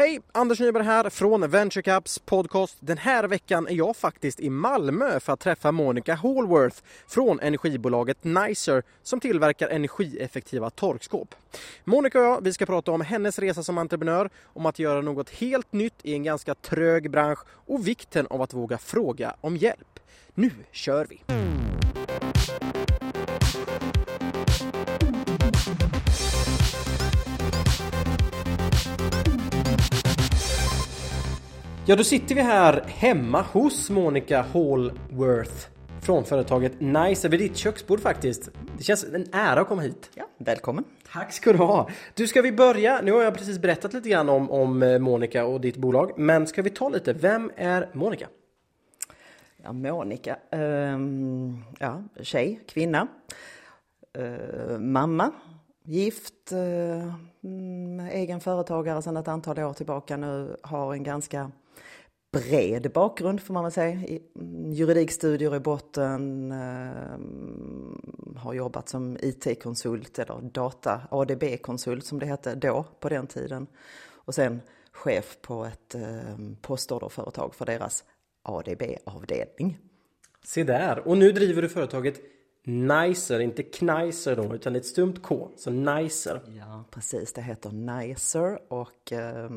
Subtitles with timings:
[0.00, 0.20] Hej!
[0.32, 2.76] Anders Nyberg här från VentureCaps podcast.
[2.80, 6.76] Den här veckan är jag faktiskt i Malmö för att träffa Monica Hallworth
[7.08, 11.34] från energibolaget Nicer som tillverkar energieffektiva torkskåp.
[11.84, 15.30] Monica och jag vi ska prata om hennes resa som entreprenör, om att göra något
[15.30, 20.00] helt nytt i en ganska trög bransch och vikten av att våga fråga om hjälp.
[20.34, 21.22] Nu kör vi!
[31.90, 35.68] Ja, då sitter vi här hemma hos Monica Hallworth
[36.02, 38.50] från företaget Nice vid ditt köksbord faktiskt.
[38.78, 40.10] Det känns en ära att komma hit.
[40.14, 40.84] Ja, välkommen.
[41.12, 41.88] Tack ska du ha.
[42.14, 43.00] Du, ska vi börja?
[43.02, 46.46] Nu har jag precis berättat lite grann om, om eh, Monica och ditt bolag, men
[46.46, 47.12] ska vi ta lite?
[47.12, 48.26] Vem är Monica?
[49.62, 53.08] Ja, Monica, um, ja, tjej, kvinna,
[54.18, 55.32] uh, mamma,
[55.84, 57.14] gift, uh,
[58.12, 61.50] egen företagare sedan ett antal år tillbaka nu, har en ganska
[62.32, 63.92] bred bakgrund får man väl säga.
[63.92, 67.18] Mm, juridikstudier i botten, eh,
[68.36, 73.66] har jobbat som IT-konsult eller data ADB-konsult som det hette då på den tiden.
[74.12, 74.60] Och sen
[74.92, 78.04] chef på ett eh, postorderföretag för deras
[78.42, 79.78] ADB-avdelning.
[80.44, 82.20] Se där, och nu driver du företaget
[82.64, 86.40] Nicer, inte Kniser då, utan ett stumt K, så Nicer.
[86.58, 89.50] Ja, precis, det heter Nicer och eh,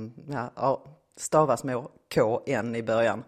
[0.55, 0.83] ja,
[1.15, 1.83] stavas med
[2.13, 3.23] KN i början.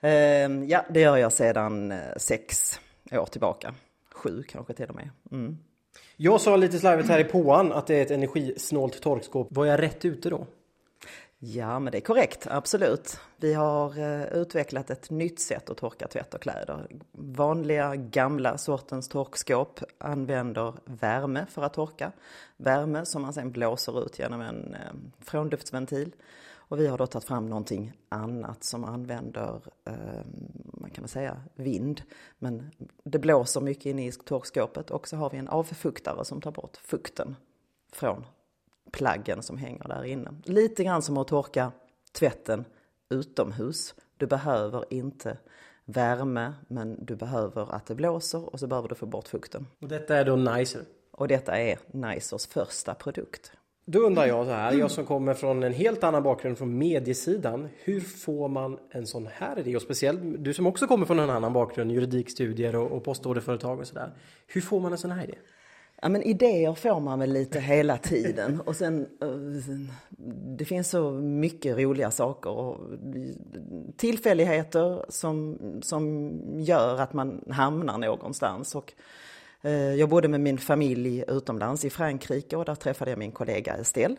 [0.00, 2.80] Ehm, ja, det gör jag sedan eh, sex
[3.12, 3.74] år tillbaka.
[4.12, 5.10] Sju kanske till och med.
[5.32, 5.58] Mm.
[6.16, 9.48] Jag sa lite slarvigt här i påan att det är ett energisnålt torkskåp.
[9.50, 10.46] Var jag rätt ute då?
[11.38, 13.18] Ja, men det är korrekt, absolut.
[13.36, 16.86] Vi har uh, utvecklat ett nytt sätt att torka tvätt och kläder.
[17.12, 22.12] Vanliga gamla sortens torkskåp använder värme för att torka.
[22.56, 26.12] Värme som man sen blåser ut genom en uh, frånluftsventil.
[26.68, 29.94] Och vi har då tagit fram någonting annat som använder, eh,
[30.64, 32.02] man kan väl säga vind,
[32.38, 32.70] men
[33.04, 36.76] det blåser mycket inne i torkskåpet och så har vi en avfuktare som tar bort
[36.76, 37.36] fukten
[37.92, 38.24] från
[38.92, 40.34] plaggen som hänger där inne.
[40.44, 41.72] Lite grann som att torka
[42.12, 42.64] tvätten
[43.08, 43.94] utomhus.
[44.16, 45.38] Du behöver inte
[45.84, 49.66] värme, men du behöver att det blåser och så behöver du få bort fukten.
[49.80, 50.82] Och detta är då Nicer?
[51.10, 53.52] Och detta är Nicers första produkt.
[53.86, 57.68] Då undrar jag så här, jag som kommer från en helt annan bakgrund från mediesidan.
[57.84, 59.76] Hur får man en sån här idé?
[59.76, 63.86] Och speciellt du som också kommer från en annan bakgrund, juridikstudier och, och postorderföretag och
[63.86, 64.12] sådär.
[64.46, 65.34] Hur får man en sån här idé?
[66.02, 69.28] Ja men idéer får man väl lite hela tiden och sen eh,
[70.56, 72.80] det finns så mycket roliga saker och
[73.96, 78.74] tillfälligheter som, som gör att man hamnar någonstans.
[78.74, 78.92] Och
[79.64, 83.74] Eh, jag bodde med min familj utomlands i Frankrike och där träffade jag min kollega
[83.74, 84.16] Estelle.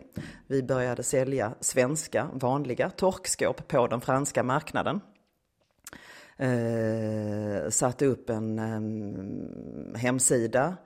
[0.47, 5.01] Vi började sälja svenska vanliga torkskåp på den franska marknaden.
[6.38, 10.78] Eh, satte upp en eh, hemsida,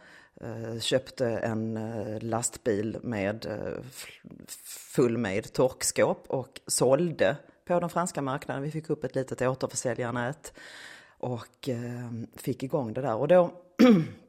[0.42, 3.84] eh, köpte en eh, lastbil med eh,
[4.94, 8.64] full med torkskåp och sålde på den franska marknaden.
[8.64, 10.54] Vi fick upp ett litet återförsäljarnät
[11.18, 13.16] och eh, fick igång det där.
[13.16, 13.52] Och då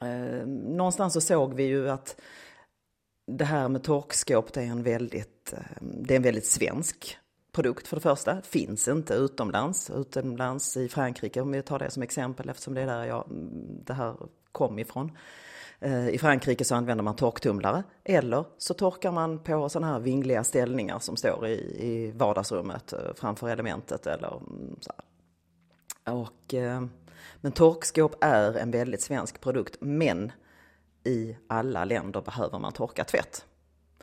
[0.00, 2.20] Eh, någonstans så såg vi ju att
[3.26, 7.18] det här med torkskåp det är en väldigt, eh, det är en väldigt svensk
[7.52, 8.42] produkt för det första.
[8.42, 12.86] Finns inte utomlands, utomlands i Frankrike om vi tar det som exempel eftersom det är
[12.86, 14.14] där jag, mm, det här
[14.52, 15.12] kom ifrån.
[15.80, 20.44] Eh, I Frankrike så använder man torktumlare eller så torkar man på sådana här vingliga
[20.44, 26.14] ställningar som står i, i vardagsrummet eh, framför elementet eller mm, så här.
[26.14, 26.54] Och
[27.40, 30.32] men torkskåp är en väldigt svensk produkt, men
[31.04, 33.44] i alla länder behöver man torka tvätt.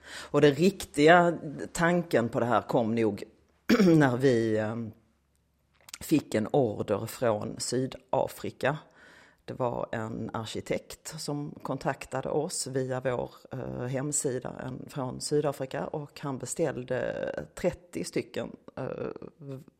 [0.07, 1.37] Och den riktiga
[1.73, 3.23] tanken på det här kom nog
[3.85, 4.75] när vi eh,
[5.99, 8.77] fick en order från Sydafrika
[9.45, 16.19] det var en arkitekt som kontaktade oss via vår eh, hemsida en, från Sydafrika och
[16.19, 18.86] han beställde 30 stycken eh,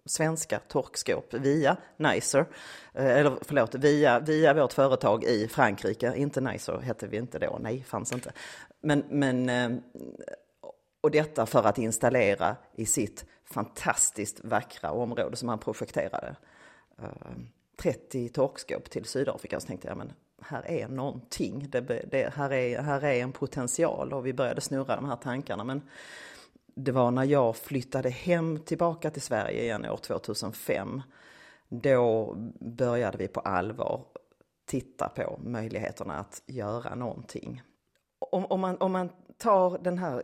[0.06, 2.45] svenska torkskåp via Nicer,
[2.94, 6.13] eh, eller förlåt, via, via vårt företag i Frankrike.
[6.15, 8.31] Inte Nicer hette vi inte då, nej, fanns inte.
[8.81, 9.69] Men, men eh,
[11.01, 16.35] och detta för att installera i sitt fantastiskt vackra område som han projekterade.
[17.01, 17.07] Eh,
[17.77, 22.81] 30 torkskåp till Sydafrika så tänkte jag men här är någonting, det, det, här, är,
[22.81, 25.63] här är en potential och vi började snurra de här tankarna.
[25.63, 25.81] Men
[26.75, 31.01] det var när jag flyttade hem tillbaka till Sverige igen år 2005.
[31.69, 34.06] Då började vi på allvar
[34.66, 37.62] titta på möjligheterna att göra någonting.
[38.19, 40.23] Om, om, man, om man tar den här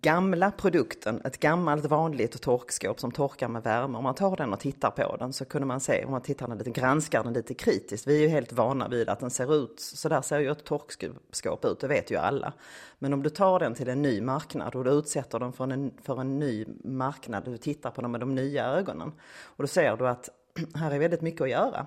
[0.00, 4.60] gamla produkten, ett gammalt vanligt torkskåp som torkar med värme, om man tar den och
[4.60, 7.54] tittar på den så kunde man se, om man tittar den lite, granskar den lite
[7.54, 10.50] kritiskt, vi är ju helt vana vid att den ser ut, så där ser ju
[10.50, 12.52] ett torkskåp ut, det vet ju alla.
[12.98, 15.94] Men om du tar den till en ny marknad och du utsätter den för en,
[16.02, 19.12] för en ny marknad, du tittar på den med de nya ögonen,
[19.44, 20.28] och då ser du att
[20.74, 21.86] här är väldigt mycket att göra.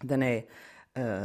[0.00, 0.44] Den är
[0.94, 1.22] Eh,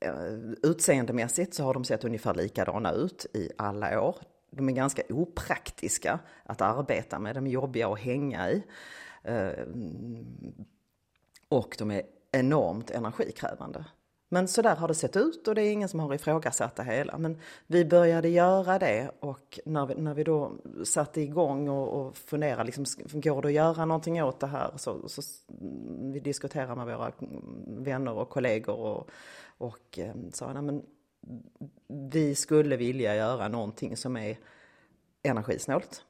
[0.00, 4.16] eh, utseendemässigt så har de sett ungefär likadana ut i alla år.
[4.50, 8.62] De är ganska opraktiska att arbeta med, de är jobbiga att hänga i.
[9.22, 9.66] Eh,
[11.48, 13.84] och de är enormt energikrävande.
[14.28, 16.84] Men så där har det sett ut och det är ingen som har ifrågasatt det
[16.84, 17.18] hela.
[17.18, 20.52] Men vi började göra det och när vi, när vi då
[20.84, 24.72] satte igång och, och funderade, liksom, går det att göra någonting åt det här?
[24.76, 25.22] Så, så
[25.60, 27.12] mm, vi diskuterade med våra
[27.66, 29.10] vänner och kollegor och,
[29.58, 30.82] och eh, sa, nej men
[32.10, 34.38] vi skulle vilja göra någonting som är
[35.22, 36.04] energisnålt,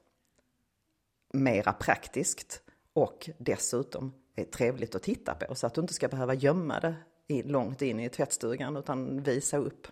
[1.33, 2.61] mera praktiskt
[2.93, 6.95] och dessutom är trevligt att titta på så att du inte ska behöva gömma det
[7.29, 9.87] långt in i tvättstugan utan visa upp.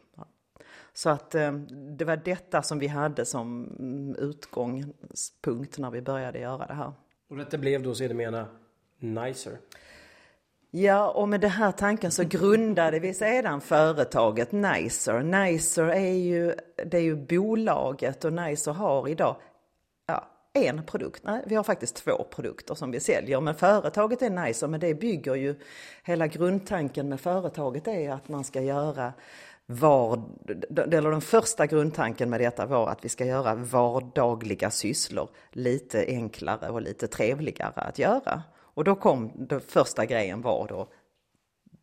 [0.94, 1.52] Så att eh,
[1.98, 6.94] det var detta som vi hade som utgångspunkt när vi började göra det här.
[7.30, 8.46] Och detta blev då sedermera
[9.00, 9.58] Nicer?
[10.72, 15.24] Ja, och med den här tanken så grundade vi sedan företaget Nicer.
[15.24, 16.54] Nicer är ju,
[16.86, 19.36] det är ju bolaget och Nicer har idag
[20.58, 21.24] en produkt.
[21.24, 23.42] Nej, vi har faktiskt två produkter som vi säljer.
[23.42, 25.56] Men företaget är nice, men det bygger ju,
[26.04, 29.14] hela grundtanken med företaget är att man ska göra
[29.66, 30.24] var,
[30.70, 36.70] eller den första grundtanken med detta var att vi ska göra vardagliga sysslor lite enklare
[36.70, 38.44] och lite trevligare att göra.
[38.60, 40.88] Och då kom, den första grejen var då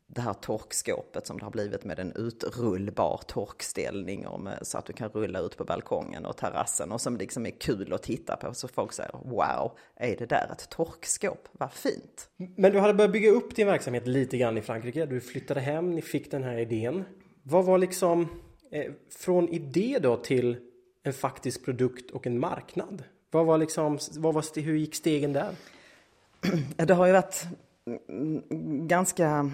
[0.07, 4.87] det här torkskåpet som det har blivit med en utrullbar torkställning och med, så att
[4.87, 8.37] du kan rulla ut på balkongen och terrassen och som liksom är kul att titta
[8.37, 8.55] på.
[8.55, 11.49] Så folk säger wow, är det där ett torkskåp?
[11.53, 12.31] Vad fint!
[12.37, 15.07] Men du hade börjat bygga upp din verksamhet lite grann i Frankrike.
[15.07, 17.05] Du flyttade hem, ni fick den här idén.
[17.43, 18.29] Vad var liksom
[18.71, 20.57] eh, från idé då till
[21.03, 23.03] en faktisk produkt och en marknad?
[23.31, 25.55] Vad var liksom, vad var, hur gick stegen där?
[26.87, 27.47] Det har ju varit
[28.89, 29.51] ganska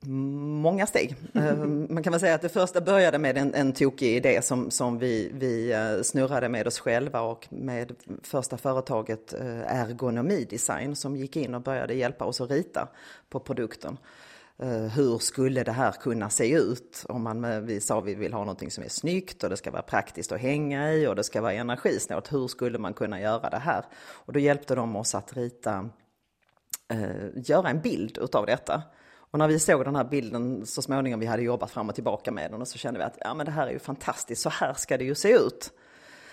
[0.00, 1.16] många steg.
[1.34, 4.70] Ehm, man kan väl säga att det första började med en, en tokig idé som,
[4.70, 10.96] som vi, vi eh, snurrade med oss själva och med första företaget eh, Ergonomi Design
[10.96, 12.88] som gick in och började hjälpa oss att rita
[13.28, 13.98] på produkten.
[14.58, 17.04] Eh, hur skulle det här kunna se ut?
[17.08, 19.82] Om man, vi sa vi vill ha någonting som är snyggt och det ska vara
[19.82, 22.32] praktiskt att hänga i och det ska vara energisnålt.
[22.32, 23.84] Hur skulle man kunna göra det här?
[23.96, 25.88] Och då hjälpte de oss att rita,
[27.34, 28.82] göra en bild utav detta.
[29.30, 32.32] Och när vi såg den här bilden så småningom, vi hade jobbat fram och tillbaka
[32.32, 34.48] med den och så kände vi att ja men det här är ju fantastiskt, så
[34.48, 35.72] här ska det ju se ut.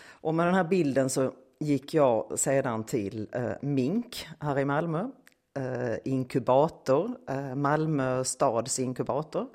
[0.09, 4.99] Och med den här bilden så gick jag sedan till eh, Mink här i Malmö,
[5.57, 9.47] eh, inkubator, eh, Malmö stads inkubator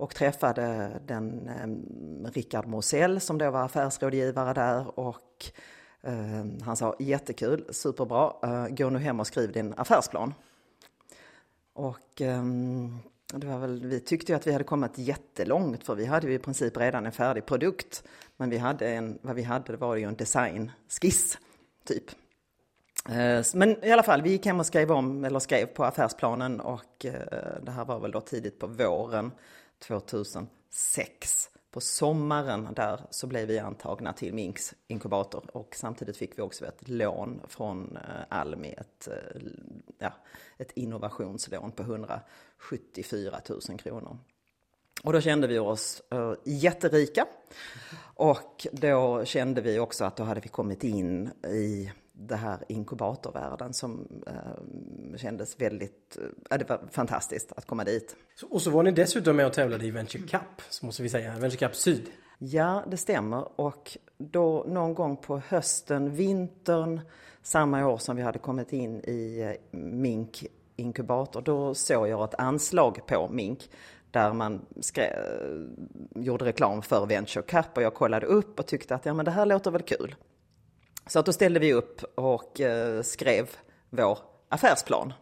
[0.00, 5.44] och träffade den eh, Rickard Mosell som då var affärsrådgivare där och
[6.02, 10.34] eh, han sa jättekul, superbra, eh, gå nu hem och skriv din affärsplan.
[11.72, 12.98] Och um,
[13.34, 16.34] det var väl, vi tyckte ju att vi hade kommit jättelångt för vi hade ju
[16.34, 18.04] i princip redan en färdig produkt.
[18.36, 21.38] Men vi hade en, vad vi hade var ju en designskiss,
[21.84, 22.10] typ.
[23.08, 26.60] Eh, men i alla fall, vi gick hem och skrev om, eller skrev på affärsplanen
[26.60, 29.32] och eh, det här var väl då tidigt på våren
[29.86, 36.42] 2006 på sommaren där så blev vi antagna till Minks inkubator och samtidigt fick vi
[36.42, 39.40] också ett lån från eh, Almi, ett, eh,
[39.98, 40.12] ja,
[40.58, 44.18] ett innovationslån på 174 000 kronor.
[45.02, 47.26] Och då kände vi oss uh, jätterika.
[48.14, 51.92] Och då kände vi också att då hade vi kommit in i
[52.28, 56.18] det här inkubatorvärlden som eh, kändes väldigt,
[56.50, 58.16] eh, det var fantastiskt att komma dit.
[58.50, 61.38] Och så var ni dessutom med och tävlade i Venture Cup, så måste vi säga,
[61.38, 62.10] Venture Cup Syd.
[62.38, 63.60] Ja, det stämmer.
[63.60, 67.00] Och då någon gång på hösten, vintern,
[67.42, 70.44] samma år som vi hade kommit in i eh, Mink
[70.76, 73.70] inkubator, då såg jag ett anslag på Mink
[74.10, 75.14] där man skrev,
[76.14, 79.30] gjorde reklam för Venture Cup och jag kollade upp och tyckte att ja, men det
[79.30, 80.14] här låter väl kul.
[81.10, 83.50] Så att då ställde vi upp och eh, skrev
[83.90, 85.12] vår affärsplan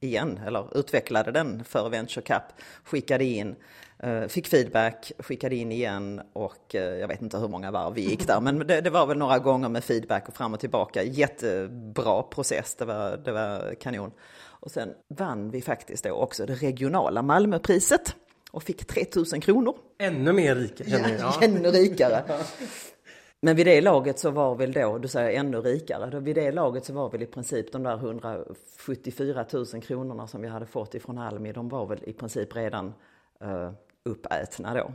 [0.00, 2.42] igen, eller utvecklade den för Venture Cup,
[2.84, 3.56] skickade in,
[3.98, 8.00] eh, fick feedback, skickade in igen och eh, jag vet inte hur många varv vi
[8.00, 11.02] gick där, men det, det, var väl några gånger med feedback och fram och tillbaka.
[11.02, 14.12] Jättebra process, det var, det var kanon.
[14.40, 18.16] Och sen vann vi faktiskt då också det regionala Malmöpriset
[18.50, 19.74] och fick 3000 kronor.
[19.98, 21.10] Ännu mer rika jag.
[21.18, 22.24] Ja, ännu rikare.
[23.44, 26.52] Men vid det laget så var väl då, du säger ännu rikare, då vid det
[26.52, 30.94] laget så var väl i princip de där 174 000 kronorna som vi hade fått
[30.94, 32.94] ifrån Almi, de var väl i princip redan
[33.44, 33.70] uh,
[34.02, 34.92] uppätna då.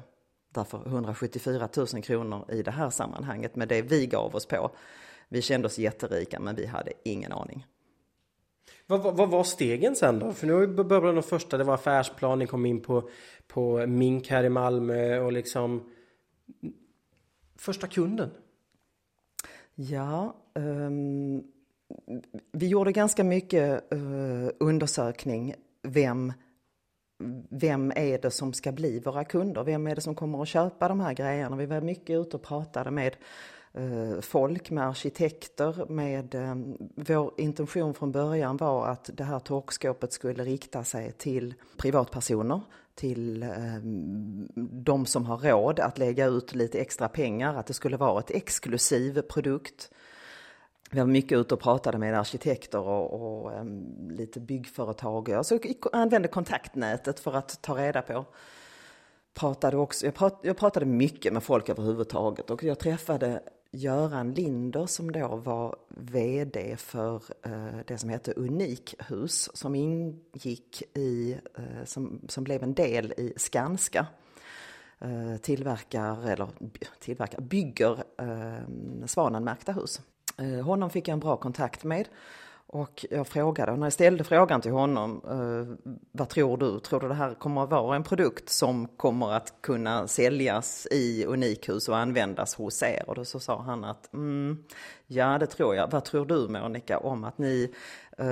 [0.54, 4.72] Därför 174 000 kronor i det här sammanhanget med det vi gav oss på.
[5.30, 7.66] Vi kände oss jätterika men vi hade ingen aning.
[8.86, 10.32] Vad, vad, vad var stegen sen då?
[10.32, 13.10] För nu började de första, det var affärsplan, ni kom in på,
[13.48, 15.90] på Mink här i Malmö och liksom
[17.58, 18.30] första kunden?
[19.76, 21.44] Ja, um,
[22.52, 25.56] vi gjorde ganska mycket uh, undersökning.
[25.82, 26.34] Vem,
[27.50, 29.64] vem är det som ska bli våra kunder?
[29.64, 31.56] Vem är det som kommer att köpa de här grejerna?
[31.56, 33.16] Vi var mycket ute och pratade med
[33.78, 40.14] uh, folk, med arkitekter, med um, vår intention från början var att det här torkskåpet
[40.14, 42.62] skulle rikta sig till privatpersoner
[42.98, 43.50] till eh,
[44.72, 48.32] de som har råd att lägga ut lite extra pengar, att det skulle vara ett
[48.32, 49.92] exklusiv produkt.
[50.92, 55.32] Vi var mycket ute och pratade med arkitekter och, och um, lite byggföretag.
[55.32, 58.26] Alltså, jag använde kontaktnätet för att ta reda på.
[59.38, 63.42] Pratade också, jag, prat, jag pratade mycket med folk överhuvudtaget och jag träffade
[63.72, 67.16] Göran Linder som då var VD för
[67.46, 73.34] eh, det som hette Unikhus som ingick i, eh, som, som blev en del i
[73.36, 74.08] Skanska.
[75.00, 76.48] Eh, tillverkar, eller
[77.00, 78.04] tillverkar, bygger
[79.08, 80.02] Svanenmärkta hus.
[80.64, 82.08] Honom fick jag en bra kontakt med
[82.70, 86.80] och jag frågade, och när jag ställde frågan till honom, eh, vad tror du?
[86.80, 91.26] Tror du det här kommer att vara en produkt som kommer att kunna säljas i
[91.26, 93.04] Unikhus och användas hos er?
[93.08, 94.64] Och då så sa han att, mm,
[95.08, 95.92] ja det tror jag.
[95.92, 97.74] Vad tror du Monica om att ni
[98.18, 98.28] eh,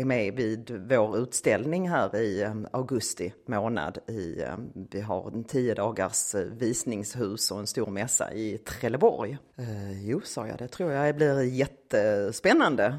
[0.00, 3.98] är med vid vår utställning här i eh, augusti månad.
[4.08, 4.56] I, eh,
[4.90, 9.38] vi har en tio dagars eh, visningshus och en stor mässa i Trelleborg.
[9.56, 12.98] Eh, jo, sa jag, det tror jag blir jättespännande.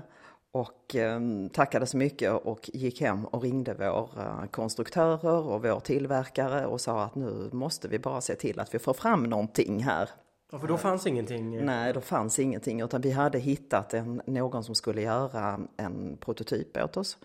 [0.51, 1.21] Och eh,
[1.53, 6.81] tackade så mycket och gick hem och ringde våra eh, konstruktörer och vår tillverkare och
[6.81, 10.09] sa att nu måste vi bara se till att vi får fram någonting här.
[10.51, 11.65] Ja, för då fanns ingenting?
[11.65, 16.77] Nej, då fanns ingenting utan vi hade hittat en, någon som skulle göra en prototyp
[16.77, 17.17] åt oss.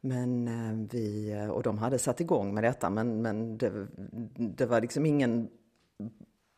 [0.00, 3.86] Men eh, vi, och de hade satt igång med detta men, men det,
[4.36, 5.48] det var liksom ingen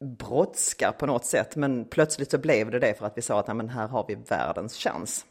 [0.05, 1.57] brådska på något sätt.
[1.57, 4.05] Men plötsligt så blev det det för att vi sa att ja, men här har
[4.09, 5.27] vi världens chans.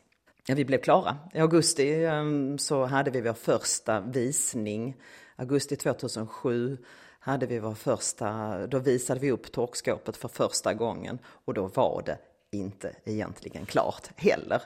[0.48, 1.18] Ja, vi blev klara.
[1.34, 4.96] I augusti ehm, så hade vi vår första visning.
[5.36, 6.78] Augusti 2007
[7.20, 12.04] hade vi vår första, då visade vi upp torkskåpet för första gången och då var
[12.06, 12.18] det
[12.52, 14.62] inte egentligen klart heller.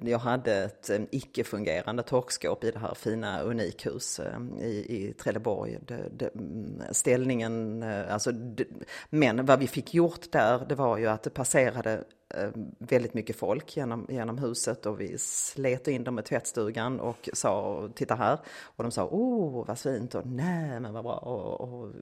[0.00, 5.78] Jag hade ett ehm, icke-fungerande torkskåp i det här fina Unikhus ehm, i, i Trelleborg.
[5.86, 8.64] Det, det, mm, ställningen, eh, alltså, det,
[9.10, 13.36] men vad vi fick gjort där, det var ju att det passerade Eh, väldigt mycket
[13.36, 18.38] folk genom, genom huset och vi slet in dem i tvättstugan och sa titta här.
[18.62, 21.92] Och de sa oh vad fint och nej men vad bra och, och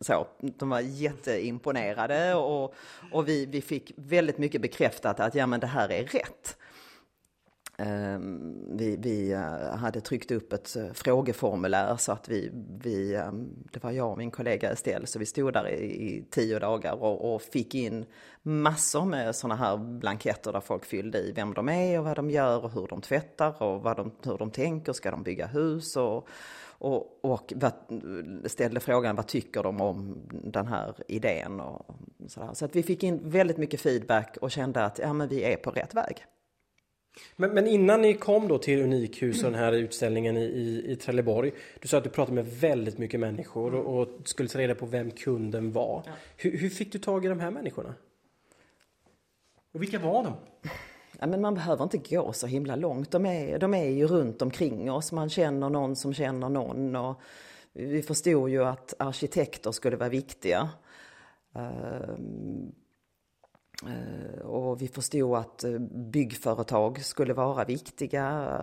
[0.00, 0.26] så.
[0.40, 2.74] De var jätteimponerade och,
[3.12, 6.56] och vi, vi fick väldigt mycket bekräftat att ja men det här är rätt.
[7.82, 12.50] Ehm, vi, vi, eh, hade tryckt upp ett eh, frågeformulär så att vi,
[12.82, 16.24] vi, ehm, det var jag och min kollega Estelle, så vi stod där i, i
[16.30, 18.04] tio dagar och, och, fick in
[18.42, 22.30] massor med sådana här blanketter där folk fyllde i vem de är och vad de
[22.30, 25.96] gör och hur de tvättar och vad de, hur de tänker, ska de bygga hus
[25.96, 26.28] och,
[26.78, 27.52] och, och
[28.46, 31.86] ställde frågan vad tycker de om den här idén och
[32.28, 32.50] sådär.
[32.52, 35.56] Så att vi fick in väldigt mycket feedback och kände att ja, men vi är
[35.56, 36.26] på rätt väg.
[37.36, 40.96] Men, men, innan ni kom då till Unikhus och den här utställningen i, i, i
[40.96, 41.52] Trelleborg.
[41.80, 44.86] Du sa att du pratade med väldigt mycket människor och, och skulle ta reda på
[44.86, 46.02] vem kunden var.
[46.06, 46.12] Ja.
[46.36, 47.94] Hur, hur, fick du tag i de här människorna?
[49.72, 50.32] Och vilka var de?
[51.18, 53.10] Ja, men man behöver inte gå så himla långt.
[53.10, 55.12] De är, de är ju runt omkring oss.
[55.12, 56.96] Man känner någon som känner någon.
[56.96, 57.20] Och
[57.72, 60.70] vi förstod ju att arkitekter skulle vara viktiga.
[63.86, 65.78] Eh, och vi förstod att eh,
[66.12, 68.58] byggföretag skulle vara viktiga.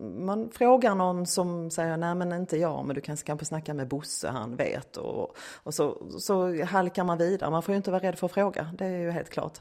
[0.00, 3.88] Man frågar någon som säger nej men inte jag men du kanske kan snacka med
[3.88, 4.96] Bosse, han vet.
[4.96, 7.50] Och, och så, så halkar man vidare.
[7.50, 9.58] Man får ju inte vara rädd för att fråga, det är ju helt klart.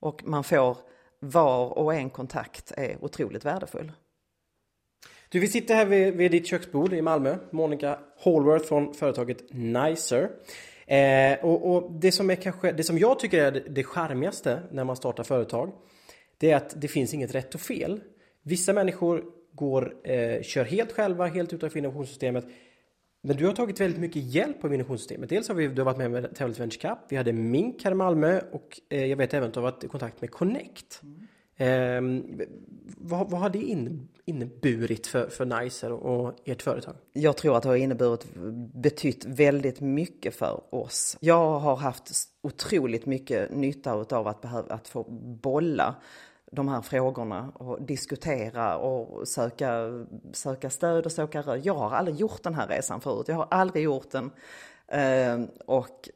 [0.00, 0.76] Och man får
[1.18, 3.92] var och en kontakt är otroligt värdefull.
[5.28, 7.36] Du, vi sitter här vid, vid ditt köksbord i Malmö.
[7.50, 10.30] Monica Hallworth från företaget Nicer.
[10.90, 14.62] Eh, och, och, det som är kanske, det som jag tycker är det, det charmigaste
[14.70, 15.72] när man startar företag
[16.38, 18.00] Det är att det finns inget rätt och fel
[18.42, 22.44] Vissa människor går, eh, kör helt själva, helt utanför innovationssystemet
[23.22, 25.28] Men du har tagit väldigt mycket hjälp av innovationssystemet.
[25.28, 27.90] Dels har vi, du har varit med med Tävlet Venture Cup, vi hade Mink här
[27.90, 31.00] i Malmö och eh, jag vet även att du har varit i kontakt med Connect.
[31.02, 31.26] Mm.
[31.60, 32.00] Eh,
[32.96, 36.94] vad, vad har det in, inneburit för, för Nicer och ert företag?
[37.12, 38.26] Jag tror att det har inneburit,
[38.74, 41.16] betytt väldigt mycket för oss.
[41.20, 42.10] Jag har haft
[42.42, 45.02] otroligt mycket nytta av att, behöva, att få
[45.42, 45.94] bolla
[46.52, 51.60] de här frågorna och diskutera och söka, söka stöd och söka röd.
[51.64, 53.28] Jag har aldrig gjort den här resan förut.
[53.28, 54.30] Jag har aldrig gjort den.
[54.88, 56.08] Eh, och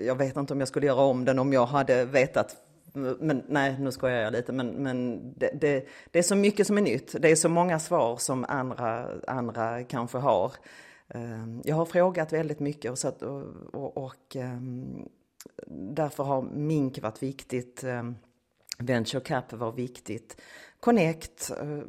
[0.00, 2.56] jag vet inte om jag skulle göra om den om jag hade vetat
[2.92, 6.78] men nej, nu skojar jag lite, men, men det, det, det, är så mycket som
[6.78, 7.14] är nytt.
[7.18, 10.52] Det är så många svar som andra, andra kanske har.
[11.08, 15.08] Ehm, jag har frågat väldigt mycket och, så att, och, och, och ehm,
[15.66, 17.84] därför har MINK varit viktigt.
[17.84, 18.16] Ehm,
[18.78, 20.40] venture Cap var viktigt.
[20.82, 21.80] Connect, eh,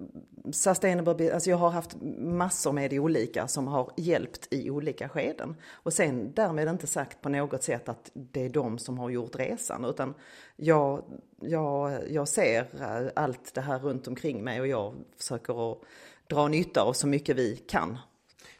[0.51, 5.55] Sustainable, alltså jag har haft massor med olika som har hjälpt i olika skeden.
[5.71, 9.35] Och sen därmed inte sagt på något sätt att det är de som har gjort
[9.35, 10.13] resan utan
[10.55, 11.03] jag,
[11.39, 15.79] jag, jag ser eh, allt det här runt omkring mig och jag försöker att
[16.27, 17.97] dra nytta av så mycket vi kan.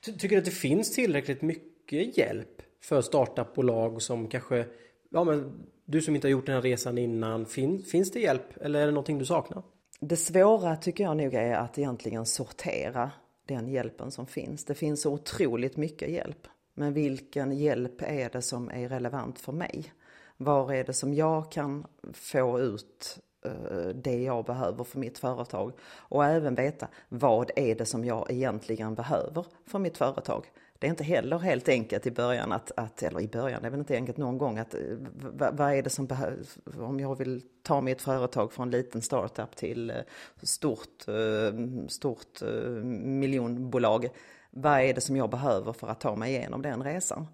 [0.06, 4.66] Tycker du att det finns tillräckligt mycket hjälp för startupbolag som kanske,
[5.10, 8.58] ja men du som inte har gjort den här resan innan, fin, finns det hjälp
[8.62, 9.64] eller är det någonting du saknar?
[10.06, 13.12] Det svåra tycker jag nog är att egentligen sortera
[13.46, 14.66] den hjälpen som finns.
[14.66, 16.48] Det finns så otroligt mycket hjälp.
[16.74, 19.94] Men vilken hjälp är det som är relevant för mig?
[20.38, 25.74] Var är det som jag kan få ut eh, det jag behöver för mitt företag?
[25.84, 30.46] Och även veta vad är det som jag egentligen behöver för mitt företag?
[30.84, 33.70] Det är inte heller helt enkelt i början att, att eller i början, det är
[33.70, 34.82] väl inte enkelt någon gång att eh,
[35.14, 39.56] vad, vad är det som behövs om jag vill ta mitt företag från liten startup
[39.56, 39.96] till eh,
[40.42, 42.42] stort, eh, stort
[42.84, 44.10] miljonbolag.
[44.52, 47.28] Vad är det som jag behöver för att ta mig igenom den resan?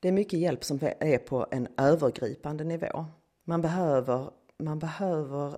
[0.00, 3.04] Det är mycket hjälp som är på en övergripande nivå.
[3.44, 5.56] Man behöver, man behöver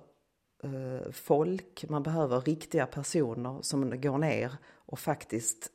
[1.11, 4.51] folk, man behöver riktiga personer som går ner
[4.85, 5.71] och faktiskt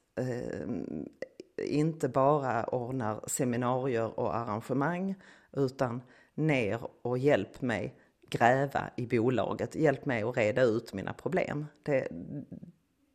[1.57, 5.15] inte bara ordnar seminarier och arrangemang
[5.53, 6.03] utan
[6.35, 7.95] ner och hjälp mig
[8.31, 11.67] gräva i bolaget, hjälp mig att reda ut mina problem.
[11.83, 12.09] Det,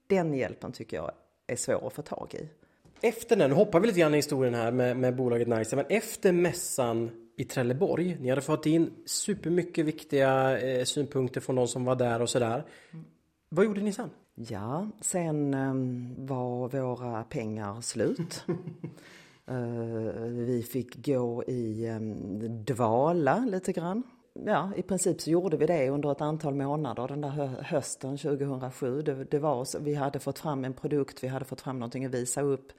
[0.08, 1.12] den hjälpen tycker jag
[1.48, 2.50] är svår att få tag i.
[3.02, 5.86] Efter den, nu hoppar vi lite grann i historien här med, med bolaget Nice, men
[5.90, 11.86] efter mässan i Trelleborg, ni hade fått in supermycket viktiga eh, synpunkter från de som
[11.86, 12.66] var där och sådär.
[12.92, 13.06] Mm.
[13.50, 14.10] Vad gjorde ni sen?
[14.48, 18.44] Ja, sen um, var våra pengar slut.
[19.52, 19.56] uh,
[20.28, 24.04] vi fick gå i um, dvala lite grann.
[24.46, 29.02] Ja, i princip så gjorde vi det under ett antal månader den där hösten 2007.
[29.02, 32.06] Det, det var så, vi hade fått fram en produkt, vi hade fått fram någonting
[32.06, 32.72] att visa upp.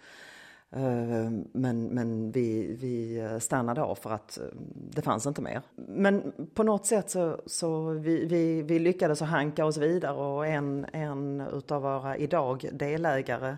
[0.73, 4.45] Eh, men, men vi, vi eh, stannade av för att eh,
[4.91, 5.63] det fanns inte mer.
[5.77, 10.87] Men på något sätt så, så vi, vi, vi lyckades hanka oss vidare och en,
[10.93, 13.57] en utav våra idag delägare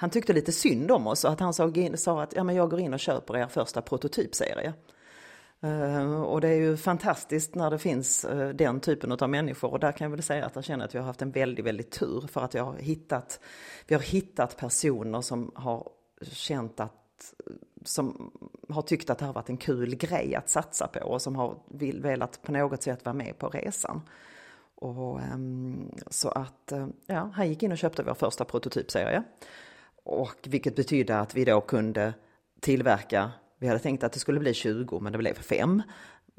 [0.00, 2.70] han tyckte lite synd om oss och att han in, sa att ja, men jag
[2.70, 4.72] går in och köper er första prototypserie.
[5.64, 9.80] Uh, och det är ju fantastiskt när det finns uh, den typen av människor och
[9.80, 11.90] där kan jag väl säga att jag känner att vi har haft en väldigt, väldigt
[11.90, 13.40] tur för att jag har hittat,
[13.86, 15.88] vi har hittat personer som har
[16.22, 16.94] känt att
[17.84, 18.32] som
[18.68, 21.58] har tyckt att det har varit en kul grej att satsa på och som har
[21.68, 24.00] vill, velat på något sätt vara med på resan.
[24.74, 29.22] Och, ehm, så att, eh, ja, han gick in och köpte vår första prototypserie.
[30.04, 32.14] Och vilket betydde att vi då kunde
[32.60, 35.82] tillverka, vi hade tänkt att det skulle bli 20 men det blev 5.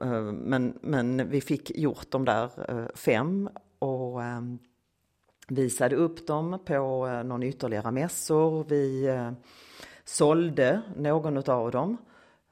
[0.02, 4.60] Eh, men, men vi fick gjort de där uh, fem och ehm,
[5.48, 8.66] visade upp dem på någon ytterligare mässor.
[8.70, 9.08] Vi
[10.10, 11.98] sålde någon av dem,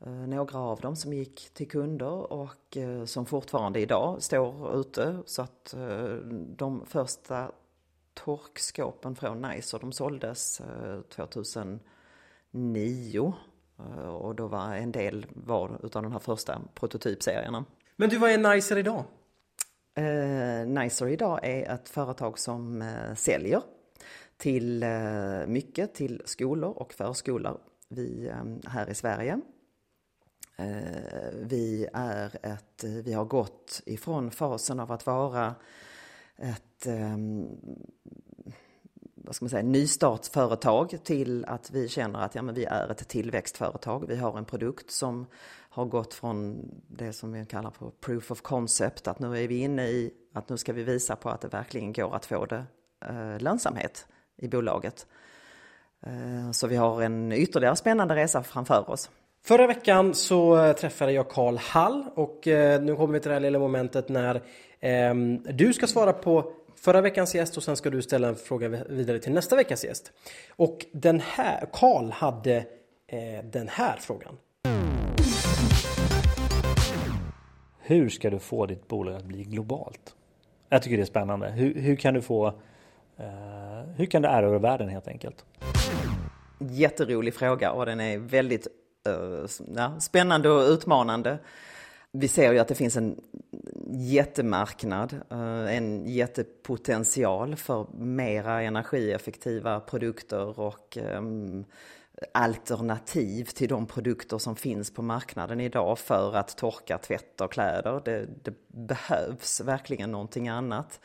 [0.05, 5.17] eh, några av dem som gick till kunder och eh, som fortfarande idag står ute.
[5.25, 6.15] Så att eh,
[6.57, 7.51] de första
[8.13, 10.61] torkskåpen från Nicer de såldes
[11.15, 13.33] 2009
[14.19, 17.65] och då var en del var utav de här första prototypserierna.
[17.95, 19.03] Men du, vad är Nicer idag?
[19.97, 23.61] Eh, Nicer idag är ett företag som eh, säljer
[24.37, 29.41] till eh, mycket till skolor och förskolor vi, eh, här i Sverige.
[30.55, 35.55] Eh, vi, är ett, vi har gått ifrån fasen av att vara
[36.37, 36.87] ett
[39.27, 43.07] vad ska man säga, nystartsföretag till att vi känner att ja, men vi är ett
[43.07, 44.07] tillväxtföretag.
[44.07, 45.25] Vi har en produkt som
[45.69, 49.57] har gått från det som vi kallar för proof of concept, att nu är vi
[49.57, 52.63] inne i att nu ska vi visa på att det verkligen går att få det
[53.05, 55.07] eh, lönsamhet i bolaget.
[56.05, 59.09] Eh, så vi har en ytterligare spännande resa framför oss.
[59.43, 63.35] Förra veckan så eh, träffade jag Karl Hall och eh, nu kommer vi till det
[63.35, 64.35] här lilla momentet när
[64.79, 65.13] eh,
[65.53, 69.19] du ska svara på förra veckans gäst och sen ska du ställa en fråga vidare
[69.19, 70.11] till nästa veckas gäst.
[70.55, 72.65] Och den här, Karl hade
[73.43, 74.37] den här frågan.
[77.79, 80.15] Hur ska du få ditt bolag att bli globalt?
[80.69, 81.49] Jag tycker det är spännande.
[81.49, 82.53] Hur, hur kan du få
[83.19, 85.45] Eh, hur kan det erövra världen helt enkelt?
[86.59, 88.67] Jätterolig fråga och den är väldigt
[89.07, 91.39] uh, ja, spännande och utmanande.
[92.11, 93.21] Vi ser ju att det finns en
[93.91, 101.65] jättemarknad, uh, en jättepotential för mera energieffektiva produkter och um,
[102.33, 108.01] alternativ till de produkter som finns på marknaden idag för att torka, tvätt och kläder.
[108.05, 110.99] Det, det behövs verkligen någonting annat.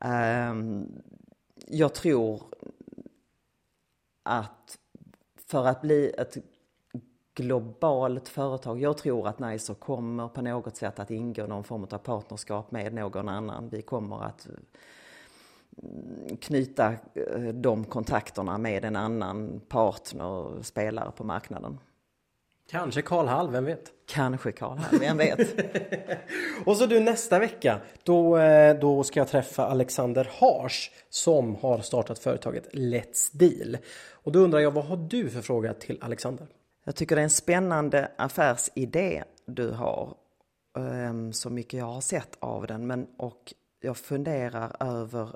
[0.00, 0.88] Ehm,
[1.66, 2.42] jag tror
[4.22, 4.78] att
[5.46, 6.36] för att bli ett
[7.34, 11.98] globalt företag, jag tror att Nicer kommer på något sätt att ingå någon form av
[11.98, 13.68] partnerskap med någon annan.
[13.68, 14.48] Vi kommer att
[15.82, 21.78] mm, knyta eh, de kontakterna med en annan partner, spelare på marknaden.
[22.70, 23.92] Kanske Karl Hall, vem vet?
[24.06, 25.38] Kanske Karl Hall, vem vet?
[26.66, 31.78] och så du nästa vecka, då, eh, då ska jag träffa Alexander Hars som har
[31.78, 33.78] startat företaget Let's Deal.
[34.10, 36.46] Och då undrar jag, vad har du för fråga till Alexander?
[36.84, 40.14] Jag tycker det är en spännande affärsidé du har.
[40.78, 45.30] Ehm, så mycket jag har sett av den, men och jag funderar över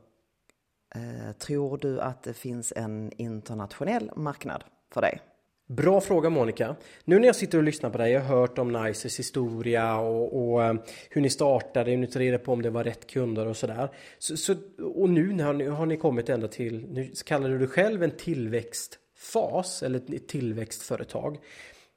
[0.94, 5.18] Eh, tror du att det finns en internationell marknad för det?
[5.66, 6.77] Bra fråga Monica.
[7.05, 10.53] Nu när jag sitter och lyssnar på dig, jag har hört om Nices historia och,
[10.53, 10.74] och eh,
[11.11, 13.88] hur ni startade, hur ni tog reda på om det var rätt kunder och sådär.
[14.18, 14.55] Så, så,
[14.94, 18.11] och nu har ni, har ni kommit ända till, nu kallar du dig själv en
[18.11, 21.38] tillväxtfas eller ett tillväxtföretag.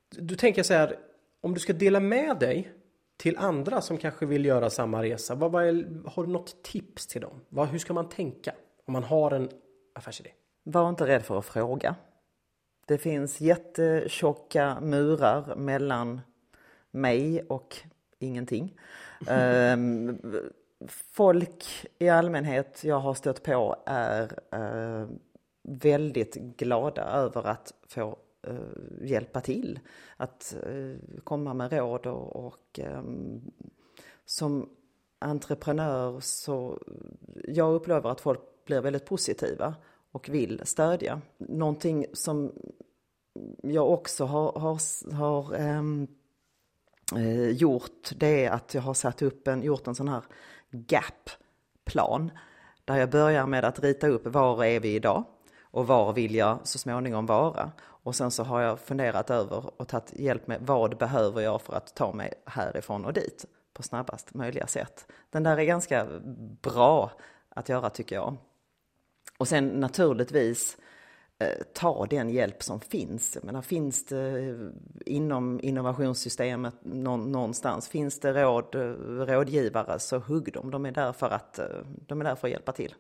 [0.09, 0.95] Då tänker jag så här,
[1.41, 2.71] om du ska dela med dig
[3.17, 7.07] till andra som kanske vill göra samma resa, vad, vad är, har du något tips
[7.07, 7.41] till dem?
[7.49, 8.51] Vad, hur ska man tänka?
[8.85, 9.49] Om man har en
[9.95, 10.29] affärsidé.
[10.63, 11.95] Var inte rädd för att fråga.
[12.87, 16.21] Det finns jättetjocka murar mellan
[16.91, 17.77] mig och
[18.19, 18.79] ingenting.
[19.73, 20.21] um,
[20.87, 21.65] folk
[21.99, 25.07] i allmänhet jag har stött på är uh,
[25.63, 29.79] väldigt glada över att få uh, hjälpa till.
[30.17, 33.51] Att uh, komma med råd och, um,
[34.25, 34.69] som
[35.19, 36.79] entreprenör så
[37.47, 39.75] jag upplever att folk blir väldigt positiva
[40.11, 41.21] och vill stödja.
[41.37, 42.51] Någonting som
[43.63, 46.07] jag också har, har, har ehm,
[47.15, 50.23] eh, gjort det är att jag har satt upp en, gjort en sån här
[50.71, 52.31] gap-plan.
[52.85, 55.23] Där jag börjar med att rita upp var är vi idag
[55.61, 57.71] och var vill jag så småningom vara.
[57.79, 61.73] Och sen så har jag funderat över och tagit hjälp med vad behöver jag för
[61.73, 65.11] att ta mig härifrån och dit på snabbast möjliga sätt.
[65.29, 66.07] Den där är ganska
[66.61, 67.11] bra
[67.49, 68.37] att göra tycker jag.
[69.37, 70.77] Och sen naturligtvis
[71.39, 73.35] eh, ta den hjälp som finns.
[73.35, 74.55] Jag menar, finns det
[75.05, 78.75] inom innovationssystemet någonstans, finns det råd,
[79.29, 80.71] rådgivare så hugg dem.
[80.71, 81.65] De är där för att, eh,
[82.07, 82.95] de är där för att hjälpa till.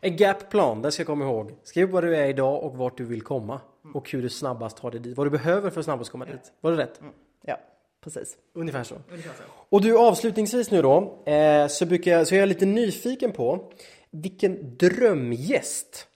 [0.00, 1.54] En gap-plan, det ska jag komma ihåg.
[1.62, 3.60] Skriv vad du är idag och vart du vill komma.
[3.94, 5.16] Och hur du snabbast tar dig dit.
[5.16, 6.52] Vad du behöver för att snabbast komma dit.
[6.60, 7.00] Var det rätt?
[7.00, 7.12] Mm.
[7.42, 7.60] Ja,
[8.04, 8.36] precis.
[8.52, 8.94] Ungefär så.
[9.10, 9.42] Ungefär så.
[9.68, 13.72] Och du avslutningsvis nu då, eh, så, brukar jag, så är jag lite nyfiken på
[14.10, 16.06] vilken drömgäst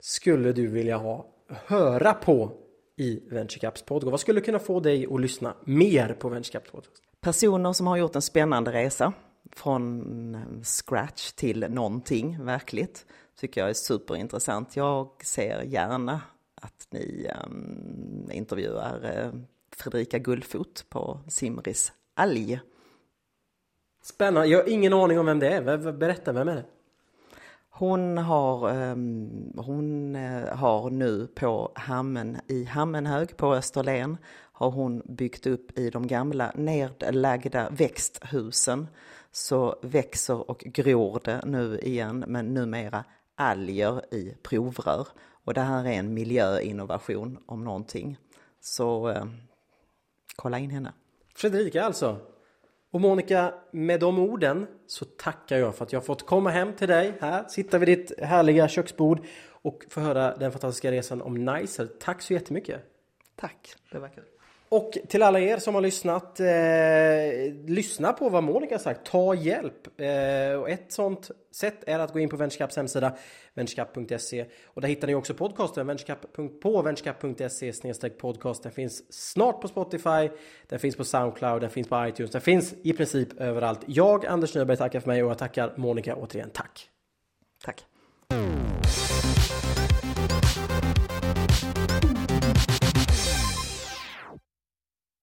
[0.00, 2.52] skulle du vilja ha höra på
[2.96, 4.10] i VentureCaps podcast?
[4.10, 7.02] Vad skulle kunna få dig att lyssna mer på VentureCaps podcast?
[7.20, 9.12] Personer som har gjort en spännande resa
[9.52, 13.06] från eh, scratch till någonting verkligt
[13.40, 14.76] tycker jag är superintressant.
[14.76, 16.20] Jag ser gärna
[16.54, 19.40] att ni um, intervjuar uh,
[19.76, 22.60] Fredrika Gullfot på Simris Alg.
[24.02, 25.92] Spännande, jag har ingen aning om vem det är.
[25.92, 26.64] Berätta, vem är det?
[27.80, 34.16] Hon har, ehm, hon eh, har nu på Hammen, i Hammenhög på Österlen
[34.52, 38.86] har hon byggt upp i de gamla nedlagda växthusen
[39.32, 45.08] så växer och gror det nu igen men numera alger i provrör.
[45.44, 48.18] Och det här är en miljöinnovation om någonting.
[48.60, 49.24] Så eh,
[50.36, 50.92] kolla in henne.
[51.34, 52.16] Fredrika alltså?
[52.92, 56.88] Och Monica, med de orden så tackar jag för att jag fått komma hem till
[56.88, 59.20] dig här, sitta vid ditt härliga köksbord
[59.62, 61.88] och få höra den fantastiska resan om Nicer.
[62.00, 62.80] Tack så jättemycket!
[63.36, 64.24] Tack, det var kul!
[64.72, 69.06] Och till alla er som har lyssnat, eh, lyssna på vad Monica har sagt.
[69.06, 70.00] Ta hjälp.
[70.00, 73.16] Eh, och ett sånt sätt är att gå in på Venturecaps hemsida,
[73.54, 74.46] venturecap.se.
[74.66, 76.26] Och där hittar ni också podcasten, venturecap.
[76.62, 78.62] på venturecap.se podcast.
[78.62, 80.30] Den finns snart på Spotify,
[80.68, 83.80] den finns på Soundcloud, den finns på iTunes, den finns i princip överallt.
[83.86, 86.50] Jag, Anders Nyberg, tackar för mig och jag tackar Monica återigen.
[86.50, 86.88] Tack!
[87.64, 87.84] Tack!